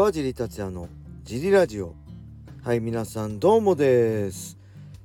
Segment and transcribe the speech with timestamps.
[0.00, 0.88] 川尻達也の
[1.24, 1.94] ジリラジオ。
[2.64, 4.56] はい皆さんどうもです、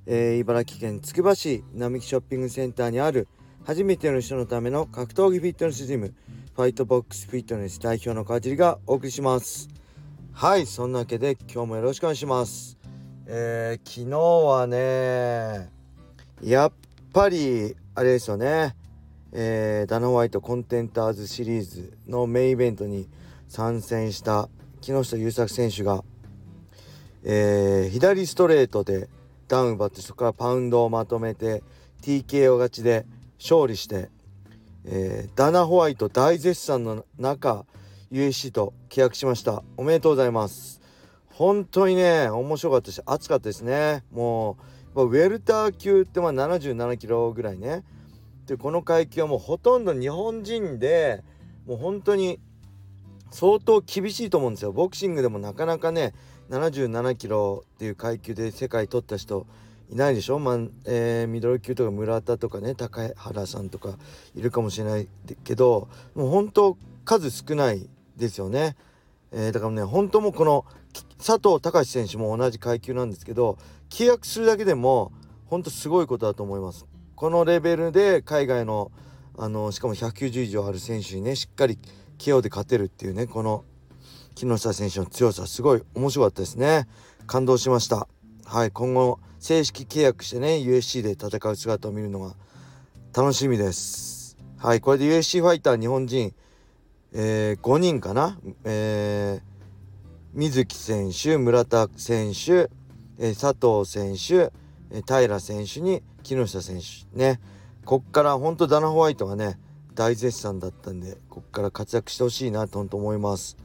[0.05, 3.27] えー、茨城県つくば市並木ショッピングセンターにある
[3.65, 6.13] 初めての人のための格闘技フィットネスジム
[6.55, 9.67] ファイトボックスフィットネス代表の川尻がお送りします。
[10.31, 12.77] はいそんなわけで今日もよろしくお願いします。
[13.25, 15.71] えー、昨日はね
[16.41, 16.71] やっ
[17.11, 18.77] ぱりあれですよね。
[19.33, 23.09] えー、ダナ・ホワイトコンテンターズシリーズのメインイベントに
[23.49, 24.47] 参戦した
[24.85, 26.03] 木下優作選手が、
[27.23, 29.09] えー、左ストレートで
[29.47, 31.63] ダウン奪ってそこからパウンドをまとめて
[32.03, 33.07] TKO 勝ちで
[33.39, 34.09] 勝利して、
[34.85, 37.65] えー、ダナ・ホワイト大絶賛の中
[38.11, 39.63] USC と契約しました。
[39.75, 40.79] おめでとうございます。
[41.29, 44.03] 本当にね面白かったし熱かったですね。
[44.11, 44.57] も
[44.93, 47.83] うウェルター級ってまあ77キロぐらいね。
[48.45, 51.23] でこの階級はもうほとんど日本人で
[51.65, 52.39] もう本当に
[53.35, 54.71] 相当厳しいと思うんですよ。
[54.71, 56.13] ボクシングでもなかなかね
[56.49, 59.45] 77キロっていう階級で世界取った人
[59.91, 60.55] いないでしょ、まあ
[60.85, 63.97] えー、ミドル級とか村田とかね高原さんとか
[64.35, 65.09] いるかもしれない
[65.43, 68.77] けどもう本当数少ないですよね、
[69.33, 70.65] えー、だからね本当もこの
[71.17, 73.57] 佐藤隆選手も同じ階級なんですけど
[73.89, 75.11] 契約するだけでも
[75.47, 76.85] 本当すごいことだと思います。
[77.15, 78.91] このレベルで海外の
[79.37, 81.77] あのしかも190以上ある選手にねしっかり
[82.17, 83.63] KO で勝てるっていうねこの
[84.35, 86.87] 木下選手の強さすごい面白かったですね。
[87.25, 88.07] 感動しました。
[88.45, 92.35] はい今後正式契約してね USC で戦う姿を見るのが
[93.15, 94.37] 楽しみです。
[94.57, 96.33] はいこれで USC ファイター日本人、
[97.13, 99.41] えー、5人かな、えー、
[100.33, 102.69] 水木選手村田選手、
[103.17, 104.51] えー、佐藤選手、
[104.91, 107.39] え平選手に木下選手ね。
[107.85, 109.59] こっから本当ダナ・ホワイトがね
[109.95, 113.57] 大絶賛だったんでこっから活躍してほしいなと思います。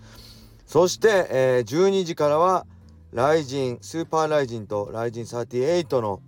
[0.66, 2.66] そして、えー、12時からは
[3.12, 6.22] ライジンスーパーライジンとライジン38の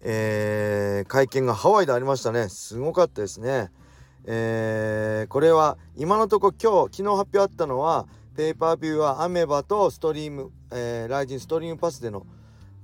[0.00, 2.48] えー、会見がハワイでありましたね。
[2.48, 3.70] すごかったですね。
[4.24, 8.06] えー、これは今のとこ今日昨日発表あったのは
[8.36, 12.26] ペーパービューはアメバとストリーム、えー、ライジンストリームパスでの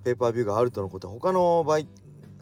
[0.04, 1.08] ペーパービューがあるとのこと。
[1.08, 1.62] 他の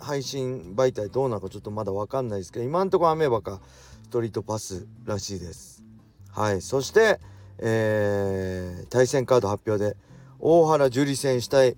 [0.02, 3.60] 配信媒体どうなのかちょっとまだ分かんないですけど今んとこアメーバか
[4.02, 5.82] ストリートパスらしいです。
[6.30, 6.60] はい。
[6.60, 7.20] そして、
[7.58, 9.96] えー、対戦カード発表で
[10.38, 11.76] 大原樹里選手対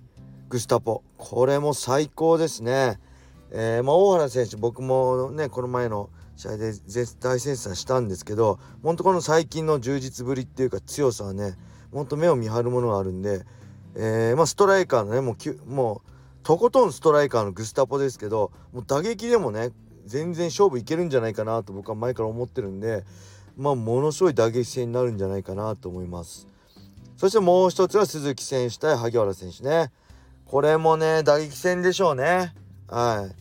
[0.49, 1.03] グスタポ。
[1.17, 2.99] これも最高ですね。
[3.51, 6.73] えー、まあ、大原選手僕もねこの前の試合で
[7.21, 11.53] 大戦争したんですけど本当この最近の充実ぶりっていうか強さはね
[11.93, 13.45] ほんと目を見張るものがあるんで
[13.95, 16.14] えー、まあ、ストライカーのねもうもう
[16.45, 19.71] とことんストライカーのグスタポですけどもう打撃でもね
[20.05, 23.03] 全然勝負いけるんじゃないかなと僕は前から思ってるんで
[23.57, 26.47] まあものすごい打撃戦になるんじゃないかなと思います。
[27.17, 29.91] そしてもう一つは鈴木選手対萩原選手ね。
[30.45, 32.53] これもね打撃戦でしょうね。
[32.87, 33.35] はい。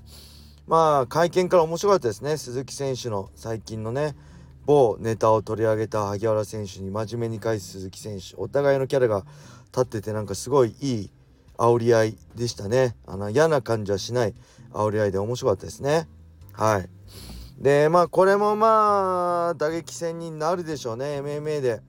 [0.67, 2.39] まあ会見から面白かったですね。
[2.39, 4.17] 鈴木選手の最近のね
[4.65, 8.35] 某ネタを取り上げた萩原選手に真面目に返す鈴木選手。
[8.37, 9.27] お互いのキャラが
[9.73, 11.11] 立っててなんかすごいいい
[11.57, 12.97] 煽り合いでしたね。
[13.07, 14.35] あの嫌な感じはしない。
[14.73, 16.09] 煽り合いで面白かったですね。
[16.53, 16.89] はい。
[17.59, 21.21] でまあこれもまあ打撃戦になるでしょうね。
[21.21, 21.83] MMA で。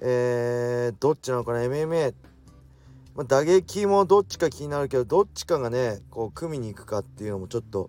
[0.00, 2.14] えー、どっちなのかな？MMA
[3.16, 7.88] まあ、打撃もどっちか気になるけどどっちかがねこう組みに行くかっていうのもちょっと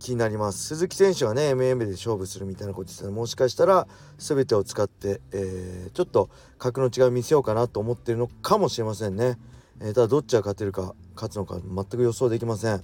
[0.00, 0.64] 気になります。
[0.64, 3.86] 鈴木選手はね MMA で勝負するみたいなことですねもしかしたら
[4.18, 9.38] 全てを使って、えー、ちょっと格の違いを見せようかなと思ってるのかもしれませんね、
[9.80, 12.82] えー、ただどっちが勝てるか勝つのか全く予想できません。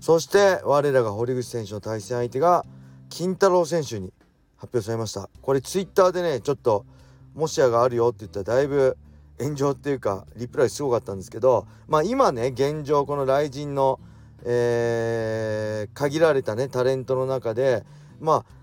[0.00, 2.64] そして我らが堀口選手の対戦相手が
[3.08, 4.12] 金太郎選手に
[4.56, 5.28] 発表されました。
[5.42, 6.86] これツイッターでねちょっと
[7.34, 8.96] もしやがあるよって言ったらだいぶ
[9.38, 14.00] 炎上っていうかリプライすごかったんですけどまあ今ね現状この雷神の
[14.44, 17.84] えー、限られたねタレントの中で
[18.20, 18.62] まあ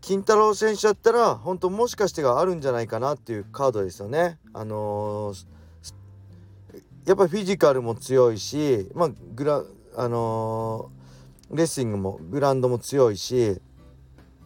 [0.00, 4.38] 金太郎選手だったら本当もしかしてがあるんじゃないかなっていうカードですよね。
[4.52, 5.46] あのー、
[7.06, 9.62] やっぱフィジカルも強いし、まあグラ
[9.94, 13.60] あのー、レスリングもグラウンドも強いし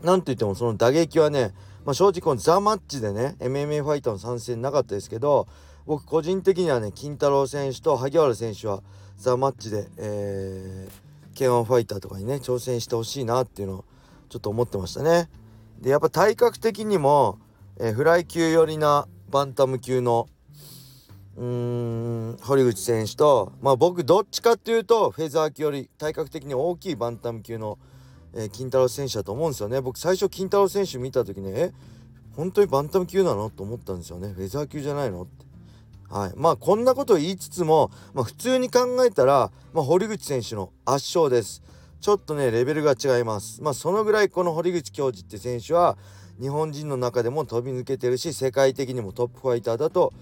[0.02, 1.52] なんといってもその打撃はね、
[1.84, 5.46] まあ、正直このザ・マッチでね MMA ファイターの参戦なかったですけど
[5.86, 8.82] 僕個人的にはね金太郎選手と萩原選手は
[9.16, 13.84] ザ・マッチで、えー、K1 ファイターとかにね挑戦してほしいなっていうのを
[14.28, 15.30] ちょっと思ってましたね。
[15.80, 17.38] でやっぱ体格的にも、
[17.78, 20.28] えー、フライ級寄りなバンタム級の
[21.36, 27.78] うーん堀口選手とまあ僕どっちかっていうとフェザー級より体格的に大きいバンタム級の、
[28.34, 29.80] えー、金太郎選手だと思うんですよね。
[29.80, 31.72] 僕最初金太郎選手見た時ねえ
[32.34, 33.48] 本当にバンタム級なの？
[33.50, 34.32] と思ったんですよね。
[34.34, 35.22] フェザー級じゃないの？
[35.22, 35.45] って。
[36.08, 36.32] はい。
[36.36, 41.62] まあこんなことを言いつつも、まあ、普通に考えたら、まあ、堀口選手の圧勝です。
[42.00, 43.62] ちょっとねレベルが違います。
[43.62, 45.96] まあそのぐらいこの堀口教授って選手は
[46.40, 50.12] 日本人の中でも飛び抜けてるし世界的にもトップファイターだと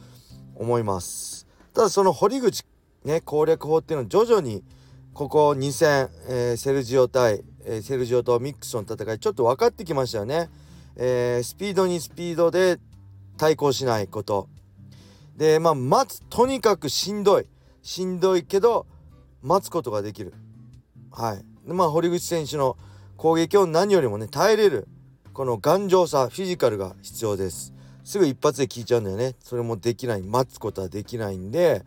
[0.55, 1.47] 思います。
[1.73, 2.65] ただその堀口
[3.05, 4.63] ね攻略法っていうのは徐々に
[5.13, 10.49] ここ2戦、えー、セルジオ対、えー、セルジオとミックスの戦いちょっと分かってきましたよね、
[10.97, 12.79] えー、スピードにスピードで
[13.37, 14.49] 対抗しないこと。
[15.37, 17.47] でまあ待つとにかくしんどい。
[17.83, 18.87] しんどいけど
[19.43, 20.33] 待つことができる。
[21.11, 21.45] はい。
[21.67, 22.77] まあ堀口選手の
[23.17, 24.89] 攻撃を何よりもね耐えれる
[25.33, 27.75] この頑丈さフィジカルが必要です。
[28.05, 29.35] すぐ一発で効いちゃうんだよね。
[29.41, 30.23] それもできない。
[30.23, 31.85] 待つことはできないんで、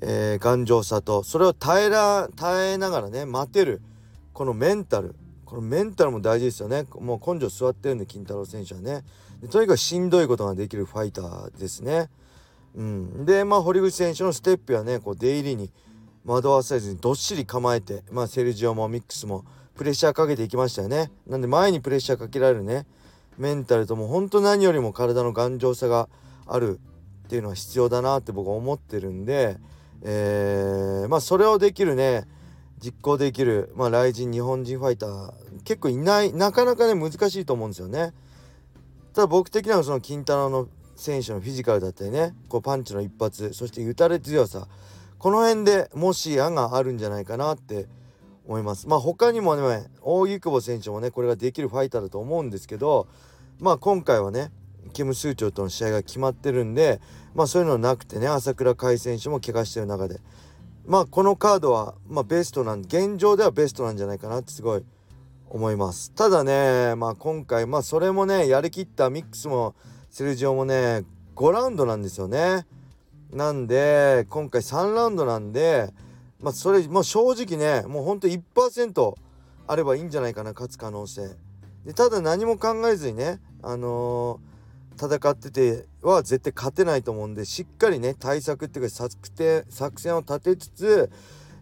[0.00, 3.82] えー、頑丈さとそれを耐えら耐えながらね待てる
[4.32, 5.14] このメンタル。
[5.44, 6.84] このメンタルも大事ですよね。
[7.00, 9.02] もう根性座ってるんで金太郎選手はね。
[9.50, 12.10] とにかくしんどいことができるファイターですね。
[12.74, 15.70] うん、でまあ堀口選手のステップやねこう出入りに
[16.24, 19.44] 惑わされずにどっしり構えて、まあ、セルジオもミックスも
[19.74, 21.10] プレッシャーかけていきましたよね。
[21.26, 22.86] なんで前にプレッシャーかけられるね
[23.38, 26.08] メンタルとも本当何よりも体の頑丈さが
[26.46, 26.80] ある
[27.26, 29.58] っていうのは必要だなって僕は思ってるんで、
[30.02, 32.26] えー、まあそれをできるね
[32.80, 35.32] 実行できる、まあ、来人日本人ファイター
[35.64, 38.12] 結構いないなかなかね難しいと思うんですよね。
[39.14, 44.66] ただ僕的にはその金太郎の選手のフィジカルだったりねこうパンチの一発そして打たれ強さ
[45.18, 47.86] この辺でもし案があるんじゃないかなって
[48.46, 48.88] 思います。
[48.88, 53.06] まあ他にもね大木久保選手もねこれができるファイターだと思うんですけど
[53.60, 54.50] まあ今回はね
[54.92, 57.00] キム・スーチョウとの試合が決まってるんで
[57.34, 60.20] まあそういうのなくてね朝倉海選手も怪我してる中で
[60.86, 64.84] まあこのカードはまあベストなん現状ではベストなんじゃないかなってすごい
[65.50, 69.74] 思いますただねまあ今回まあそれもねやりきったミックスも
[70.18, 71.04] セルジオもね
[71.36, 72.66] 5ラウンドなんですよね。
[73.32, 75.90] なんで今回3ラウンドなんで
[76.40, 79.14] まあそれもう正直ねもうほんと1%
[79.68, 81.36] あればいいんじゃないかな勝つ可能性。
[81.84, 89.14] でただ何も考えずにねあのー、戦ってては絶対勝てないと思うんでしっかりね対策っていうか作
[89.68, 91.10] 作戦を立てつつ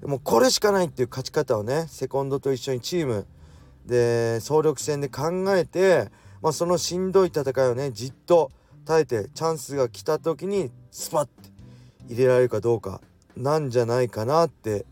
[0.03, 3.26] もうこれしかないっていう勝ち方をねセコンドと一緒にチーム
[3.85, 6.08] で総力戦で考えて
[6.46, 8.52] まあ、そのしんどい戦いをねじっと
[8.84, 11.32] 耐えてチャンスが来た時にスパッて
[12.08, 13.00] 入れられるかどうか
[13.37, 14.87] なんじゃないかなって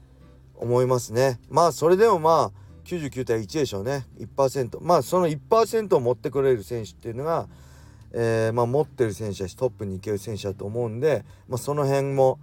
[0.56, 1.39] 思いますね。
[1.49, 2.53] まあそれでもまあ
[2.87, 7.47] 99対1でしょうね1%まあその1%を持ってくれる選手っていうのが、
[8.11, 12.41] えー、まあ、持ってる選手だしトップに行ける選手だと思うんで、まあ、その辺も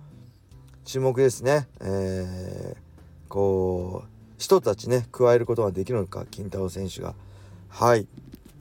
[0.85, 1.67] 注目ですね。
[1.81, 7.13] えー、こう人たちね加えることができるのか金太郎選手が。
[7.67, 8.07] はい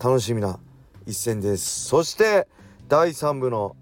[0.02, 0.58] 楽しみな
[1.04, 1.84] 一戦です。
[1.84, 2.48] そして
[2.88, 3.76] 第3部の、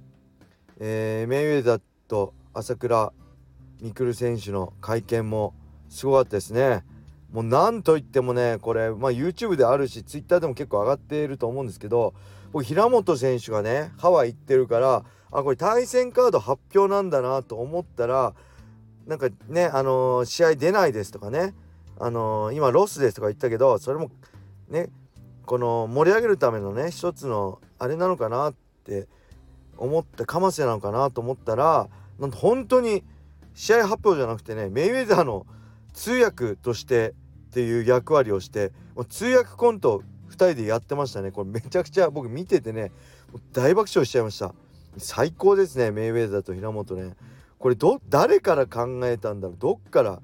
[0.81, 3.13] えー、メイウェザーと朝倉
[3.79, 5.55] 未来選手の会見も
[5.89, 6.85] すごかったですね。
[7.31, 12.15] もうなんといってもねこれ、まあ、YouTube であるし Twitter でも結構上がっていると思うんですけど
[12.51, 18.35] 僕平本選手がねハワイ行ってるからあこれ対戦カード発表なんだなと思ったら
[19.07, 21.55] なんかねあのー、試合出ないですとかね
[22.01, 24.11] あのー、今ロスですとか言ったけどそれも
[24.69, 24.89] ね
[25.49, 29.09] この盛り上げるためのね一つのあれなのかなって
[29.79, 31.89] 思ってかませなのかなと思ったら
[32.19, 33.03] なんと本当に
[33.55, 35.47] 試合発表じゃなくてねメイウェザーの
[35.95, 37.15] 通訳として
[37.49, 41.31] っていう役割をしてもう通訳コント2人でやってましたね。
[41.31, 42.93] これめちゃくちゃ僕見ててね
[43.55, 44.53] 大爆笑しちゃいました。
[44.99, 47.17] 最高ですねメイウェザーと平本ね。
[47.59, 49.57] これど誰から考えたんだろう。
[49.59, 50.21] どっから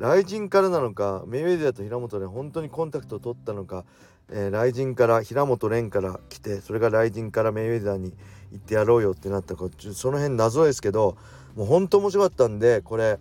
[0.00, 3.84] 雷神からなのかメイウェザーと平本ね本当にコンタクトを取ったのか
[4.32, 8.12] えー、雷神から平本蓮から来てそれが雷神からメイウェザーに
[8.52, 11.16] 行ってやろうよってなったかその辺謎ですけど
[11.56, 13.18] もうほんと面白かったんでこれ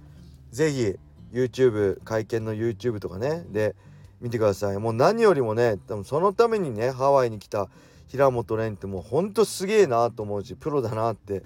[0.51, 0.95] 是非
[1.33, 3.75] YouTube 会見の YouTube とかねで
[4.21, 4.77] 見てください。
[4.77, 7.69] もう何よりもね多分そのためにねハワイに来た
[8.07, 11.43] 平本蓮ってもうほんとすげえなと思うしプロだなって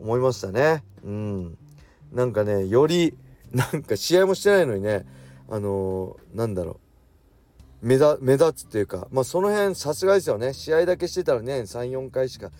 [0.00, 0.82] 思いましたね。
[1.04, 1.58] うん。
[2.12, 3.14] なんかねより
[3.52, 5.06] なんか試合もしてないのにね
[5.48, 7.86] あのー、なんだろう。
[7.86, 10.52] 目立目立つっていうかまあその辺さすがですよね。
[10.52, 12.50] 試合だけしてたらね34回しか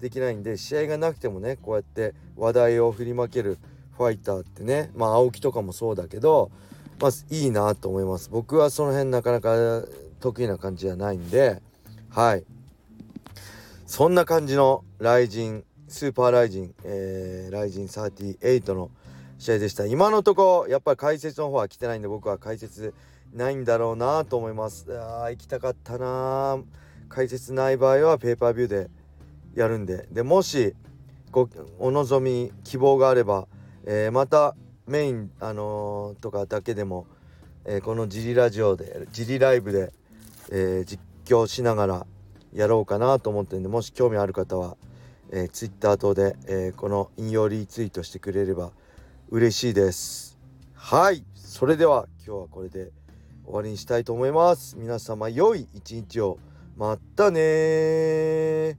[0.00, 3.58] できないんで試合がなくてもねこうやって話題を振りまける
[3.96, 6.50] ファイターってねまあ青木とかもそうだけど
[7.00, 8.30] まあいいなと思います。
[8.30, 9.84] 僕はその辺なかなか
[10.20, 11.60] 得意な感じじゃないんで
[12.10, 12.44] はい。
[13.86, 18.90] そんな感じのライジンスーパーライジン、えー、ライジン38の
[19.38, 19.86] 試合でした。
[19.86, 22.92] 今のところやっぱり解説の方は来てないんで僕は解説
[23.32, 24.86] ないんだろうなと思います。
[25.00, 26.58] あ行きたかったな
[27.08, 28.90] 解説ない場合はペーパービューで
[29.54, 30.08] やるんで。
[30.10, 30.74] でもし
[31.30, 33.46] ごお望み希望があれば、
[33.84, 37.06] えー、またメイン、あのー、とかだけでも、
[37.64, 39.92] えー、このジリラジオでジリライブで、
[40.50, 42.06] え実況しながら
[42.54, 44.78] やろうかなと思ってるんでもし興味ある方は、
[45.30, 48.72] えー、Twitter 等で、えこの引用リツイートしてくれれば
[49.30, 50.38] 嬉しいです。
[50.74, 51.22] はい。
[51.34, 52.90] それでは今日はこれで
[53.44, 54.76] 終わりにしたいと思います。
[54.78, 56.38] 皆様良い一日を。
[56.76, 58.78] またね